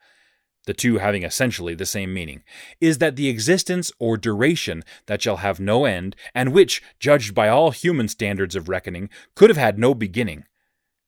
the 0.67 0.75
two 0.75 0.99
having 0.99 1.23
essentially 1.23 1.75
the 1.75 1.87
same 1.87 2.13
meaning, 2.13 2.43
is 2.81 2.99
that 2.99 3.17
the 3.17 3.29
existence 3.29 3.91
or 3.99 4.17
duration 4.17 4.83
that 5.07 5.23
shall 5.23 5.39
have 5.39 5.59
no 5.59 5.85
end, 5.85 6.15
and 6.35 6.53
which, 6.53 6.83
judged 7.01 7.35
by 7.35 7.49
all 7.49 7.71
human 7.71 8.09
standards 8.09 8.55
of 8.55 8.69
reckoning, 8.69 9.09
could 9.35 9.51
have 9.51 9.57
had 9.57 9.79
no 9.79 9.95
beginning. 9.95 10.45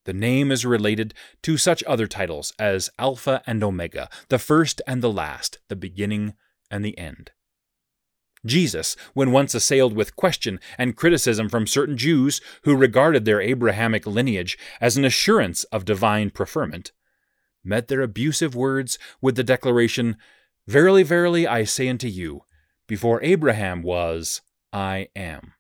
The 0.05 0.15
name 0.15 0.51
is 0.51 0.65
related 0.65 1.13
to 1.43 1.59
such 1.59 1.85
other 1.85 2.07
titles 2.07 2.55
as 2.59 2.89
Alpha 2.99 3.43
and 3.47 3.63
Omega, 3.63 4.09
the 4.29 4.39
first 4.39 4.81
and 4.87 5.03
the 5.03 5.13
last, 5.13 5.59
the 5.69 5.77
beginning 5.77 6.33
and 6.71 6.85
the 6.85 6.97
end. 6.97 7.33
Jesus, 8.47 8.97
when 9.15 9.33
once 9.33 9.55
assailed 9.55 9.95
with 9.95 10.17
question 10.17 10.61
and 10.79 10.97
criticism 10.97 11.49
from 11.49 11.67
certain 11.67 11.97
Jews 11.97 12.41
who 12.63 12.77
regarded 12.77 13.25
their 13.25 13.41
Abrahamic 13.41 14.07
lineage 14.07 14.57
as 14.81 14.97
an 14.97 15.05
assurance 15.05 15.65
of 15.65 15.85
divine 15.85 16.31
preferment, 16.31 16.93
met 17.69 17.89
their 17.89 18.01
abusive 18.01 18.55
words 18.55 18.99
with 19.21 19.37
the 19.37 19.45
declaration, 19.45 20.17
Verily, 20.67 21.03
verily, 21.03 21.47
I 21.47 21.65
say 21.65 21.89
unto 21.89 22.09
you, 22.09 22.43
before 22.87 23.23
Abraham 23.23 23.83
was, 23.83 24.43
I 24.73 25.09
am. 25.15 25.53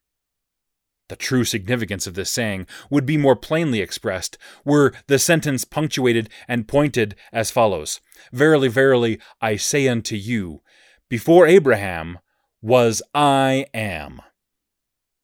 The 1.08 1.16
true 1.16 1.44
significance 1.44 2.06
of 2.06 2.14
this 2.14 2.30
saying 2.30 2.66
would 2.90 3.06
be 3.06 3.16
more 3.16 3.36
plainly 3.36 3.80
expressed 3.80 4.36
were 4.64 4.92
the 5.06 5.18
sentence 5.18 5.64
punctuated 5.64 6.28
and 6.46 6.68
pointed 6.68 7.14
as 7.32 7.50
follows 7.50 8.00
Verily, 8.32 8.68
verily, 8.68 9.18
I 9.40 9.56
say 9.56 9.88
unto 9.88 10.16
you, 10.16 10.62
before 11.08 11.46
Abraham 11.46 12.18
was 12.60 13.00
I 13.14 13.66
am, 13.72 14.20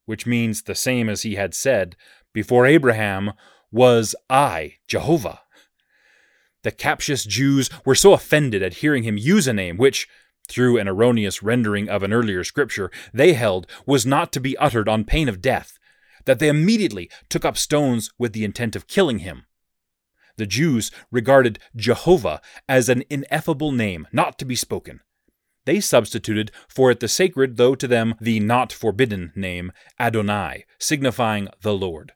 which 0.06 0.26
means 0.26 0.62
the 0.62 0.74
same 0.74 1.08
as 1.08 1.22
he 1.22 1.34
had 1.34 1.54
said, 1.54 1.96
Before 2.32 2.64
Abraham 2.64 3.32
was 3.70 4.14
I, 4.30 4.76
Jehovah. 4.86 5.40
The 6.64 6.72
captious 6.72 7.24
Jews 7.24 7.68
were 7.84 7.94
so 7.94 8.14
offended 8.14 8.62
at 8.62 8.74
hearing 8.74 9.02
him 9.04 9.18
use 9.18 9.46
a 9.46 9.52
name 9.52 9.76
which, 9.76 10.08
through 10.48 10.78
an 10.78 10.88
erroneous 10.88 11.42
rendering 11.42 11.90
of 11.90 12.02
an 12.02 12.12
earlier 12.12 12.42
scripture, 12.42 12.90
they 13.12 13.34
held 13.34 13.66
was 13.86 14.06
not 14.06 14.32
to 14.32 14.40
be 14.40 14.56
uttered 14.56 14.88
on 14.88 15.04
pain 15.04 15.28
of 15.28 15.42
death, 15.42 15.78
that 16.24 16.38
they 16.38 16.48
immediately 16.48 17.10
took 17.28 17.44
up 17.44 17.58
stones 17.58 18.10
with 18.18 18.32
the 18.32 18.44
intent 18.44 18.74
of 18.74 18.86
killing 18.86 19.18
him. 19.18 19.44
The 20.36 20.46
Jews 20.46 20.90
regarded 21.10 21.58
Jehovah 21.76 22.40
as 22.66 22.88
an 22.88 23.04
ineffable 23.10 23.70
name 23.70 24.08
not 24.10 24.38
to 24.38 24.46
be 24.46 24.56
spoken. 24.56 25.00
They 25.66 25.80
substituted 25.80 26.50
for 26.66 26.90
it 26.90 27.00
the 27.00 27.08
sacred, 27.08 27.58
though 27.58 27.74
to 27.74 27.86
them 27.86 28.14
the 28.20 28.40
not 28.40 28.72
forbidden 28.72 29.32
name 29.36 29.70
Adonai, 30.00 30.64
signifying 30.78 31.48
the 31.60 31.74
Lord. 31.74 32.14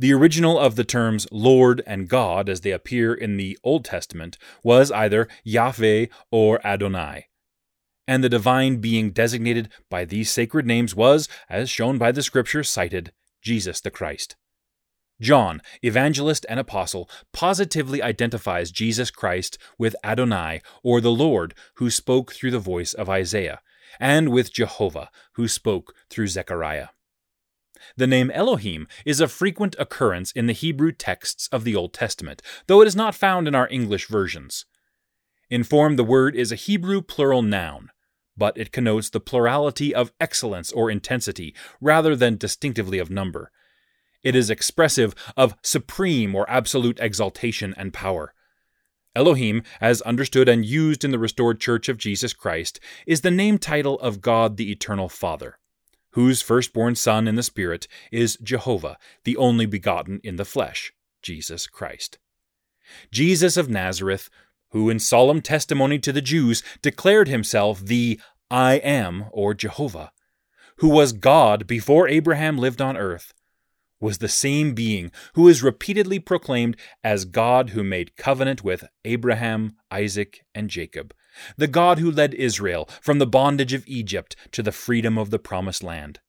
The 0.00 0.12
original 0.12 0.58
of 0.58 0.76
the 0.76 0.84
terms 0.84 1.26
Lord 1.32 1.82
and 1.84 2.08
God, 2.08 2.48
as 2.48 2.60
they 2.60 2.70
appear 2.70 3.12
in 3.12 3.36
the 3.36 3.58
Old 3.64 3.84
Testament, 3.84 4.38
was 4.62 4.92
either 4.92 5.26
Yahweh 5.42 6.06
or 6.30 6.64
Adonai. 6.64 7.26
And 8.06 8.22
the 8.22 8.28
divine 8.28 8.76
being 8.76 9.10
designated 9.10 9.70
by 9.90 10.04
these 10.04 10.30
sacred 10.30 10.66
names 10.66 10.94
was, 10.94 11.28
as 11.48 11.68
shown 11.68 11.98
by 11.98 12.12
the 12.12 12.22
scripture 12.22 12.62
cited, 12.62 13.12
Jesus 13.42 13.80
the 13.80 13.90
Christ. 13.90 14.36
John, 15.20 15.60
evangelist 15.82 16.46
and 16.48 16.60
apostle, 16.60 17.10
positively 17.32 18.00
identifies 18.00 18.70
Jesus 18.70 19.10
Christ 19.10 19.58
with 19.78 19.96
Adonai, 20.04 20.62
or 20.84 21.00
the 21.00 21.10
Lord, 21.10 21.54
who 21.74 21.90
spoke 21.90 22.32
through 22.32 22.52
the 22.52 22.60
voice 22.60 22.94
of 22.94 23.10
Isaiah, 23.10 23.60
and 23.98 24.28
with 24.28 24.52
Jehovah, 24.52 25.10
who 25.32 25.48
spoke 25.48 25.92
through 26.08 26.28
Zechariah. 26.28 26.88
The 27.96 28.06
name 28.06 28.30
Elohim 28.30 28.88
is 29.04 29.20
a 29.20 29.28
frequent 29.28 29.76
occurrence 29.78 30.32
in 30.32 30.46
the 30.46 30.52
Hebrew 30.52 30.92
texts 30.92 31.48
of 31.52 31.64
the 31.64 31.76
Old 31.76 31.92
Testament, 31.92 32.42
though 32.66 32.80
it 32.82 32.88
is 32.88 32.96
not 32.96 33.14
found 33.14 33.48
in 33.48 33.54
our 33.54 33.68
English 33.70 34.06
versions. 34.06 34.64
In 35.50 35.64
form, 35.64 35.96
the 35.96 36.04
word 36.04 36.36
is 36.36 36.52
a 36.52 36.56
Hebrew 36.56 37.00
plural 37.00 37.42
noun, 37.42 37.90
but 38.36 38.56
it 38.56 38.72
connotes 38.72 39.10
the 39.10 39.20
plurality 39.20 39.94
of 39.94 40.12
excellence 40.20 40.70
or 40.72 40.90
intensity 40.90 41.54
rather 41.80 42.14
than 42.14 42.36
distinctively 42.36 42.98
of 42.98 43.10
number. 43.10 43.50
It 44.22 44.34
is 44.34 44.50
expressive 44.50 45.14
of 45.36 45.54
supreme 45.62 46.34
or 46.34 46.48
absolute 46.50 46.98
exaltation 47.00 47.74
and 47.76 47.92
power. 47.92 48.34
Elohim, 49.14 49.62
as 49.80 50.02
understood 50.02 50.48
and 50.48 50.64
used 50.64 51.04
in 51.04 51.10
the 51.10 51.18
restored 51.18 51.60
Church 51.60 51.88
of 51.88 51.98
Jesus 51.98 52.32
Christ, 52.32 52.78
is 53.06 53.22
the 53.22 53.30
name 53.30 53.58
title 53.58 53.98
of 54.00 54.20
God 54.20 54.56
the 54.56 54.70
Eternal 54.70 55.08
Father 55.08 55.58
whose 56.12 56.42
firstborn 56.42 56.94
Son 56.94 57.28
in 57.28 57.34
the 57.34 57.42
Spirit 57.42 57.86
is 58.10 58.38
Jehovah, 58.42 58.98
the 59.24 59.36
only 59.36 59.66
begotten 59.66 60.20
in 60.22 60.36
the 60.36 60.44
flesh, 60.44 60.92
Jesus 61.22 61.66
Christ. 61.66 62.18
Jesus 63.10 63.56
of 63.56 63.68
Nazareth, 63.68 64.30
who 64.70 64.90
in 64.90 64.98
solemn 64.98 65.42
testimony 65.42 65.98
to 65.98 66.12
the 66.12 66.22
Jews 66.22 66.62
declared 66.82 67.28
himself 67.28 67.80
the 67.80 68.20
I 68.50 68.74
am, 68.76 69.26
or 69.30 69.54
Jehovah, 69.54 70.12
who 70.76 70.88
was 70.88 71.12
God 71.12 71.66
before 71.66 72.08
Abraham 72.08 72.56
lived 72.56 72.80
on 72.80 72.96
earth, 72.96 73.34
was 74.00 74.18
the 74.18 74.28
same 74.28 74.74
being 74.74 75.10
who 75.34 75.48
is 75.48 75.62
repeatedly 75.62 76.18
proclaimed 76.18 76.76
as 77.02 77.24
God 77.24 77.70
who 77.70 77.82
made 77.82 78.16
covenant 78.16 78.62
with 78.62 78.88
Abraham, 79.04 79.76
Isaac, 79.90 80.44
and 80.54 80.70
Jacob, 80.70 81.14
the 81.56 81.66
God 81.66 81.98
who 81.98 82.10
led 82.10 82.34
Israel 82.34 82.88
from 83.00 83.18
the 83.18 83.26
bondage 83.26 83.72
of 83.72 83.86
Egypt 83.86 84.36
to 84.52 84.62
the 84.62 84.72
freedom 84.72 85.18
of 85.18 85.30
the 85.30 85.38
Promised 85.38 85.82
Land, 85.82 86.20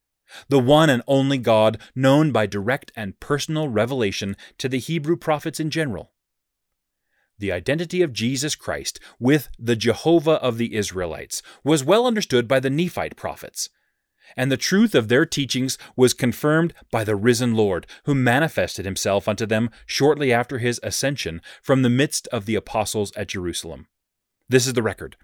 the 0.48 0.58
one 0.58 0.90
and 0.90 1.02
only 1.06 1.38
God 1.38 1.78
known 1.94 2.32
by 2.32 2.46
direct 2.46 2.92
and 2.94 3.18
personal 3.20 3.68
revelation 3.68 4.36
to 4.58 4.68
the 4.68 4.78
Hebrew 4.78 5.16
prophets 5.16 5.60
in 5.60 5.70
general. 5.70 6.12
The 7.38 7.52
identity 7.52 8.02
of 8.02 8.12
Jesus 8.12 8.54
Christ 8.54 9.00
with 9.18 9.48
the 9.58 9.76
Jehovah 9.76 10.42
of 10.42 10.58
the 10.58 10.74
Israelites 10.74 11.42
was 11.64 11.82
well 11.82 12.06
understood 12.06 12.46
by 12.46 12.60
the 12.60 12.68
Nephite 12.68 13.16
prophets, 13.16 13.70
and 14.36 14.50
the 14.50 14.56
truth 14.56 14.94
of 14.94 15.08
their 15.08 15.26
teachings 15.26 15.78
was 15.96 16.14
confirmed 16.14 16.74
by 16.90 17.04
the 17.04 17.16
risen 17.16 17.54
Lord, 17.54 17.86
who 18.04 18.14
manifested 18.14 18.84
himself 18.84 19.28
unto 19.28 19.46
them 19.46 19.70
shortly 19.86 20.32
after 20.32 20.58
his 20.58 20.80
ascension 20.82 21.40
from 21.62 21.82
the 21.82 21.90
midst 21.90 22.26
of 22.28 22.46
the 22.46 22.54
apostles 22.54 23.12
at 23.16 23.28
Jerusalem. 23.28 23.86
This 24.48 24.66
is 24.66 24.72
the 24.72 24.82
record. 24.82 25.16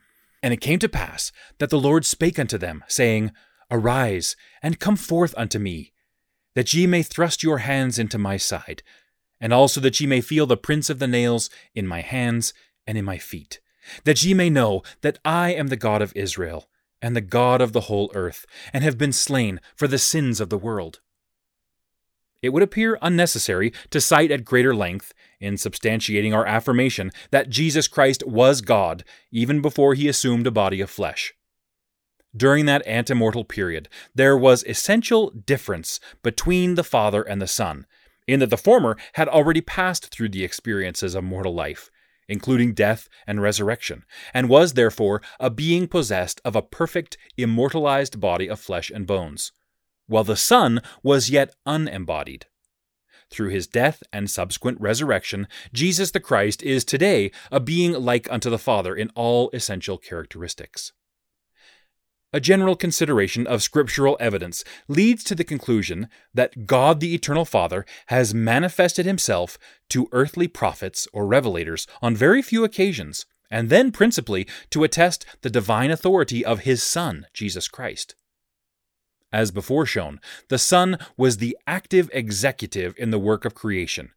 And 0.42 0.52
it 0.52 0.60
came 0.60 0.78
to 0.78 0.88
pass 0.88 1.32
that 1.58 1.70
the 1.70 1.80
Lord 1.80 2.04
spake 2.04 2.38
unto 2.38 2.58
them, 2.58 2.84
saying, 2.86 3.32
Arise, 3.70 4.36
and 4.62 4.78
come 4.78 4.96
forth 4.96 5.34
unto 5.36 5.58
me, 5.58 5.92
that 6.54 6.72
ye 6.72 6.86
may 6.86 7.02
thrust 7.02 7.42
your 7.42 7.58
hands 7.58 7.98
into 7.98 8.18
my 8.18 8.36
side, 8.36 8.82
and 9.40 9.52
also 9.52 9.80
that 9.80 10.00
ye 10.00 10.06
may 10.06 10.20
feel 10.20 10.46
the 10.46 10.56
prints 10.56 10.88
of 10.88 10.98
the 10.98 11.08
nails 11.08 11.50
in 11.74 11.86
my 11.86 12.00
hands 12.00 12.54
and 12.86 12.96
in 12.96 13.04
my 13.04 13.18
feet, 13.18 13.60
that 14.04 14.22
ye 14.24 14.34
may 14.34 14.48
know 14.48 14.82
that 15.00 15.18
I 15.24 15.52
am 15.52 15.66
the 15.66 15.76
God 15.76 16.00
of 16.00 16.12
Israel, 16.14 16.68
and 17.06 17.14
the 17.14 17.20
God 17.20 17.60
of 17.60 17.72
the 17.72 17.82
whole 17.82 18.10
earth, 18.16 18.46
and 18.72 18.82
have 18.82 18.98
been 18.98 19.12
slain 19.12 19.60
for 19.76 19.86
the 19.86 19.96
sins 19.96 20.40
of 20.40 20.50
the 20.50 20.58
world. 20.58 20.98
It 22.42 22.48
would 22.48 22.64
appear 22.64 22.98
unnecessary 23.00 23.72
to 23.90 24.00
cite 24.00 24.32
at 24.32 24.44
greater 24.44 24.74
length, 24.74 25.14
in 25.38 25.54
substantiating 25.54 26.34
our 26.34 26.44
affirmation, 26.44 27.12
that 27.30 27.48
Jesus 27.48 27.86
Christ 27.86 28.26
was 28.26 28.60
God 28.60 29.04
even 29.30 29.62
before 29.62 29.94
he 29.94 30.08
assumed 30.08 30.48
a 30.48 30.50
body 30.50 30.80
of 30.80 30.90
flesh. 30.90 31.32
During 32.36 32.66
that 32.66 32.84
antemortal 32.86 33.46
period, 33.46 33.88
there 34.12 34.36
was 34.36 34.64
essential 34.64 35.30
difference 35.30 36.00
between 36.24 36.74
the 36.74 36.82
Father 36.82 37.22
and 37.22 37.40
the 37.40 37.46
Son, 37.46 37.86
in 38.26 38.40
that 38.40 38.50
the 38.50 38.56
former 38.56 38.96
had 39.12 39.28
already 39.28 39.60
passed 39.60 40.08
through 40.08 40.30
the 40.30 40.42
experiences 40.42 41.14
of 41.14 41.22
mortal 41.22 41.54
life, 41.54 41.88
including 42.28 42.74
death 42.74 43.08
and 43.26 43.40
resurrection, 43.42 44.04
and 44.34 44.48
was 44.48 44.72
therefore 44.72 45.22
a 45.38 45.50
being 45.50 45.86
possessed 45.86 46.40
of 46.44 46.56
a 46.56 46.62
perfect, 46.62 47.16
immortalized 47.36 48.20
body 48.20 48.48
of 48.48 48.60
flesh 48.60 48.90
and 48.90 49.06
bones 49.06 49.52
while 50.06 50.24
the 50.24 50.36
Son 50.36 50.80
was 51.02 51.30
yet 51.30 51.54
unembodied. 51.64 52.46
Through 53.28 53.48
his 53.48 53.66
death 53.66 54.02
and 54.12 54.30
subsequent 54.30 54.80
resurrection, 54.80 55.48
Jesus 55.72 56.12
the 56.12 56.20
Christ 56.20 56.62
is 56.62 56.84
today 56.84 57.32
a 57.50 57.58
being 57.58 57.92
like 57.92 58.30
unto 58.30 58.48
the 58.48 58.58
Father 58.58 58.94
in 58.94 59.10
all 59.14 59.50
essential 59.52 59.98
characteristics. 59.98 60.92
A 62.36 62.40
general 62.40 62.76
consideration 62.76 63.46
of 63.46 63.62
scriptural 63.62 64.14
evidence 64.20 64.62
leads 64.88 65.24
to 65.24 65.34
the 65.34 65.42
conclusion 65.42 66.06
that 66.34 66.66
God 66.66 67.00
the 67.00 67.14
Eternal 67.14 67.46
Father 67.46 67.86
has 68.08 68.34
manifested 68.34 69.06
himself 69.06 69.56
to 69.88 70.06
earthly 70.12 70.46
prophets 70.46 71.08
or 71.14 71.24
revelators 71.24 71.86
on 72.02 72.14
very 72.14 72.42
few 72.42 72.62
occasions, 72.62 73.24
and 73.50 73.70
then 73.70 73.90
principally 73.90 74.46
to 74.68 74.84
attest 74.84 75.24
the 75.40 75.48
divine 75.48 75.90
authority 75.90 76.44
of 76.44 76.60
his 76.60 76.82
Son, 76.82 77.24
Jesus 77.32 77.68
Christ. 77.68 78.14
As 79.32 79.50
before 79.50 79.86
shown, 79.86 80.20
the 80.50 80.58
Son 80.58 80.98
was 81.16 81.38
the 81.38 81.56
active 81.66 82.10
executive 82.12 82.94
in 82.98 83.12
the 83.12 83.18
work 83.18 83.46
of 83.46 83.54
creation. 83.54 84.10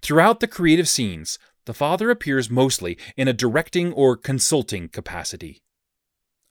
Throughout 0.00 0.38
the 0.38 0.46
creative 0.46 0.88
scenes, 0.88 1.40
the 1.64 1.74
Father 1.74 2.08
appears 2.08 2.48
mostly 2.48 2.96
in 3.16 3.26
a 3.26 3.32
directing 3.32 3.92
or 3.94 4.16
consulting 4.16 4.88
capacity. 4.88 5.60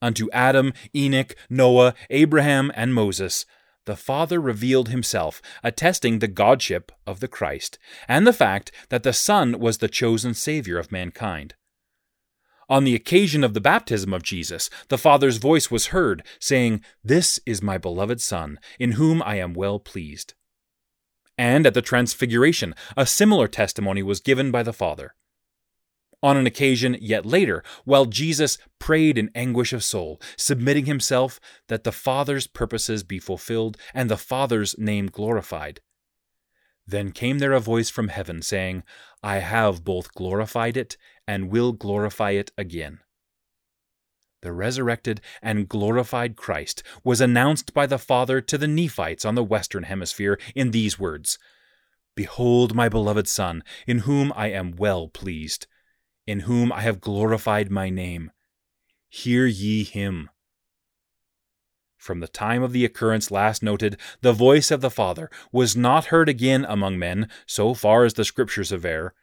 Unto 0.00 0.30
Adam, 0.32 0.72
Enoch, 0.94 1.34
Noah, 1.50 1.94
Abraham, 2.10 2.70
and 2.74 2.94
Moses, 2.94 3.44
the 3.84 3.96
Father 3.96 4.40
revealed 4.40 4.90
himself, 4.90 5.40
attesting 5.64 6.18
the 6.18 6.28
Godship 6.28 6.92
of 7.06 7.20
the 7.20 7.26
Christ, 7.26 7.78
and 8.06 8.26
the 8.26 8.32
fact 8.34 8.70
that 8.90 9.02
the 9.02 9.14
Son 9.14 9.58
was 9.58 9.78
the 9.78 9.88
chosen 9.88 10.34
Savior 10.34 10.78
of 10.78 10.92
mankind. 10.92 11.54
On 12.68 12.84
the 12.84 12.94
occasion 12.94 13.42
of 13.42 13.54
the 13.54 13.62
baptism 13.62 14.12
of 14.12 14.22
Jesus, 14.22 14.68
the 14.88 14.98
Father's 14.98 15.38
voice 15.38 15.70
was 15.70 15.86
heard, 15.86 16.22
saying, 16.38 16.84
This 17.02 17.40
is 17.46 17.62
my 17.62 17.78
beloved 17.78 18.20
Son, 18.20 18.58
in 18.78 18.92
whom 18.92 19.22
I 19.22 19.36
am 19.36 19.54
well 19.54 19.80
pleased. 19.80 20.34
And 21.38 21.66
at 21.66 21.72
the 21.72 21.80
Transfiguration, 21.80 22.74
a 22.94 23.06
similar 23.06 23.48
testimony 23.48 24.02
was 24.02 24.20
given 24.20 24.50
by 24.50 24.62
the 24.62 24.74
Father. 24.74 25.14
On 26.22 26.36
an 26.36 26.46
occasion 26.46 26.96
yet 27.00 27.24
later, 27.24 27.62
while 27.84 28.06
Jesus 28.06 28.58
prayed 28.78 29.16
in 29.16 29.30
anguish 29.34 29.72
of 29.72 29.84
soul, 29.84 30.20
submitting 30.36 30.86
himself 30.86 31.38
that 31.68 31.84
the 31.84 31.92
Father's 31.92 32.46
purposes 32.46 33.04
be 33.04 33.18
fulfilled 33.20 33.76
and 33.94 34.10
the 34.10 34.16
Father's 34.16 34.76
name 34.78 35.06
glorified, 35.06 35.80
then 36.88 37.12
came 37.12 37.38
there 37.38 37.52
a 37.52 37.60
voice 37.60 37.90
from 37.90 38.08
heaven 38.08 38.40
saying, 38.40 38.82
I 39.22 39.38
have 39.38 39.84
both 39.84 40.14
glorified 40.14 40.76
it 40.76 40.96
and 41.26 41.50
will 41.50 41.72
glorify 41.72 42.30
it 42.30 42.50
again. 42.56 43.00
The 44.40 44.52
resurrected 44.52 45.20
and 45.42 45.68
glorified 45.68 46.36
Christ 46.36 46.82
was 47.04 47.20
announced 47.20 47.74
by 47.74 47.86
the 47.86 47.98
Father 47.98 48.40
to 48.40 48.56
the 48.56 48.68
Nephites 48.68 49.24
on 49.24 49.34
the 49.34 49.44
Western 49.44 49.82
Hemisphere 49.82 50.38
in 50.54 50.70
these 50.70 50.98
words 50.98 51.38
Behold 52.14 52.74
my 52.74 52.88
beloved 52.88 53.28
Son, 53.28 53.62
in 53.86 54.00
whom 54.00 54.32
I 54.34 54.48
am 54.48 54.72
well 54.72 55.08
pleased, 55.08 55.66
in 56.28 56.40
whom 56.40 56.70
I 56.70 56.82
have 56.82 57.00
glorified 57.00 57.70
my 57.70 57.88
name. 57.88 58.30
Hear 59.08 59.46
ye 59.46 59.82
him. 59.82 60.28
From 61.96 62.20
the 62.20 62.28
time 62.28 62.62
of 62.62 62.72
the 62.72 62.84
occurrence 62.84 63.30
last 63.30 63.62
noted, 63.62 63.96
the 64.20 64.34
voice 64.34 64.70
of 64.70 64.82
the 64.82 64.90
Father 64.90 65.30
was 65.52 65.74
not 65.74 66.06
heard 66.12 66.28
again 66.28 66.66
among 66.68 66.98
men, 66.98 67.30
so 67.46 67.72
far 67.72 68.04
as 68.04 68.12
the 68.12 68.26
Scriptures 68.26 68.70
aver, 68.70 69.14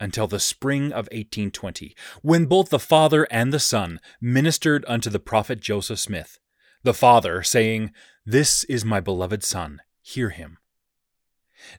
until 0.00 0.26
the 0.26 0.40
spring 0.40 0.86
of 0.86 1.06
1820, 1.12 1.94
when 2.22 2.46
both 2.46 2.70
the 2.70 2.80
Father 2.80 3.28
and 3.30 3.52
the 3.52 3.60
Son 3.60 4.00
ministered 4.20 4.84
unto 4.88 5.08
the 5.08 5.20
prophet 5.20 5.60
Joseph 5.60 6.00
Smith, 6.00 6.40
the 6.82 6.92
Father 6.92 7.44
saying, 7.44 7.92
This 8.26 8.64
is 8.64 8.84
my 8.84 8.98
beloved 8.98 9.44
Son, 9.44 9.80
hear 10.02 10.30
him. 10.30 10.58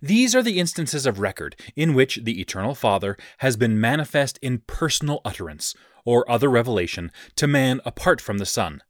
These 0.01 0.35
are 0.35 0.43
the 0.43 0.59
instances 0.59 1.05
of 1.05 1.19
record 1.19 1.55
in 1.75 1.93
which 1.93 2.21
the 2.23 2.39
Eternal 2.41 2.75
Father 2.75 3.17
has 3.39 3.57
been 3.57 3.79
manifest 3.79 4.39
in 4.41 4.63
personal 4.67 5.21
utterance 5.23 5.75
or 6.05 6.29
other 6.29 6.49
revelation 6.49 7.11
to 7.35 7.47
man 7.47 7.81
apart 7.85 8.21
from 8.21 8.37
the 8.37 8.45
Son. 8.45 8.81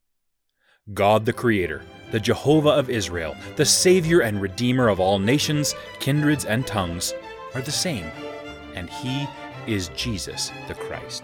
God 0.93 1.25
the 1.25 1.33
Creator, 1.33 1.83
the 2.11 2.19
Jehovah 2.19 2.69
of 2.69 2.89
Israel, 2.89 3.35
the 3.55 3.65
Savior 3.65 4.21
and 4.21 4.41
Redeemer 4.41 4.87
of 4.87 4.99
all 4.99 5.19
nations, 5.19 5.75
kindreds, 5.99 6.45
and 6.45 6.65
tongues, 6.65 7.13
are 7.53 7.61
the 7.61 7.71
same 7.71 8.05
and 8.75 8.89
he 8.89 9.27
is 9.67 9.89
Jesus 9.89 10.51
the 10.67 10.73
Christ. 10.73 11.23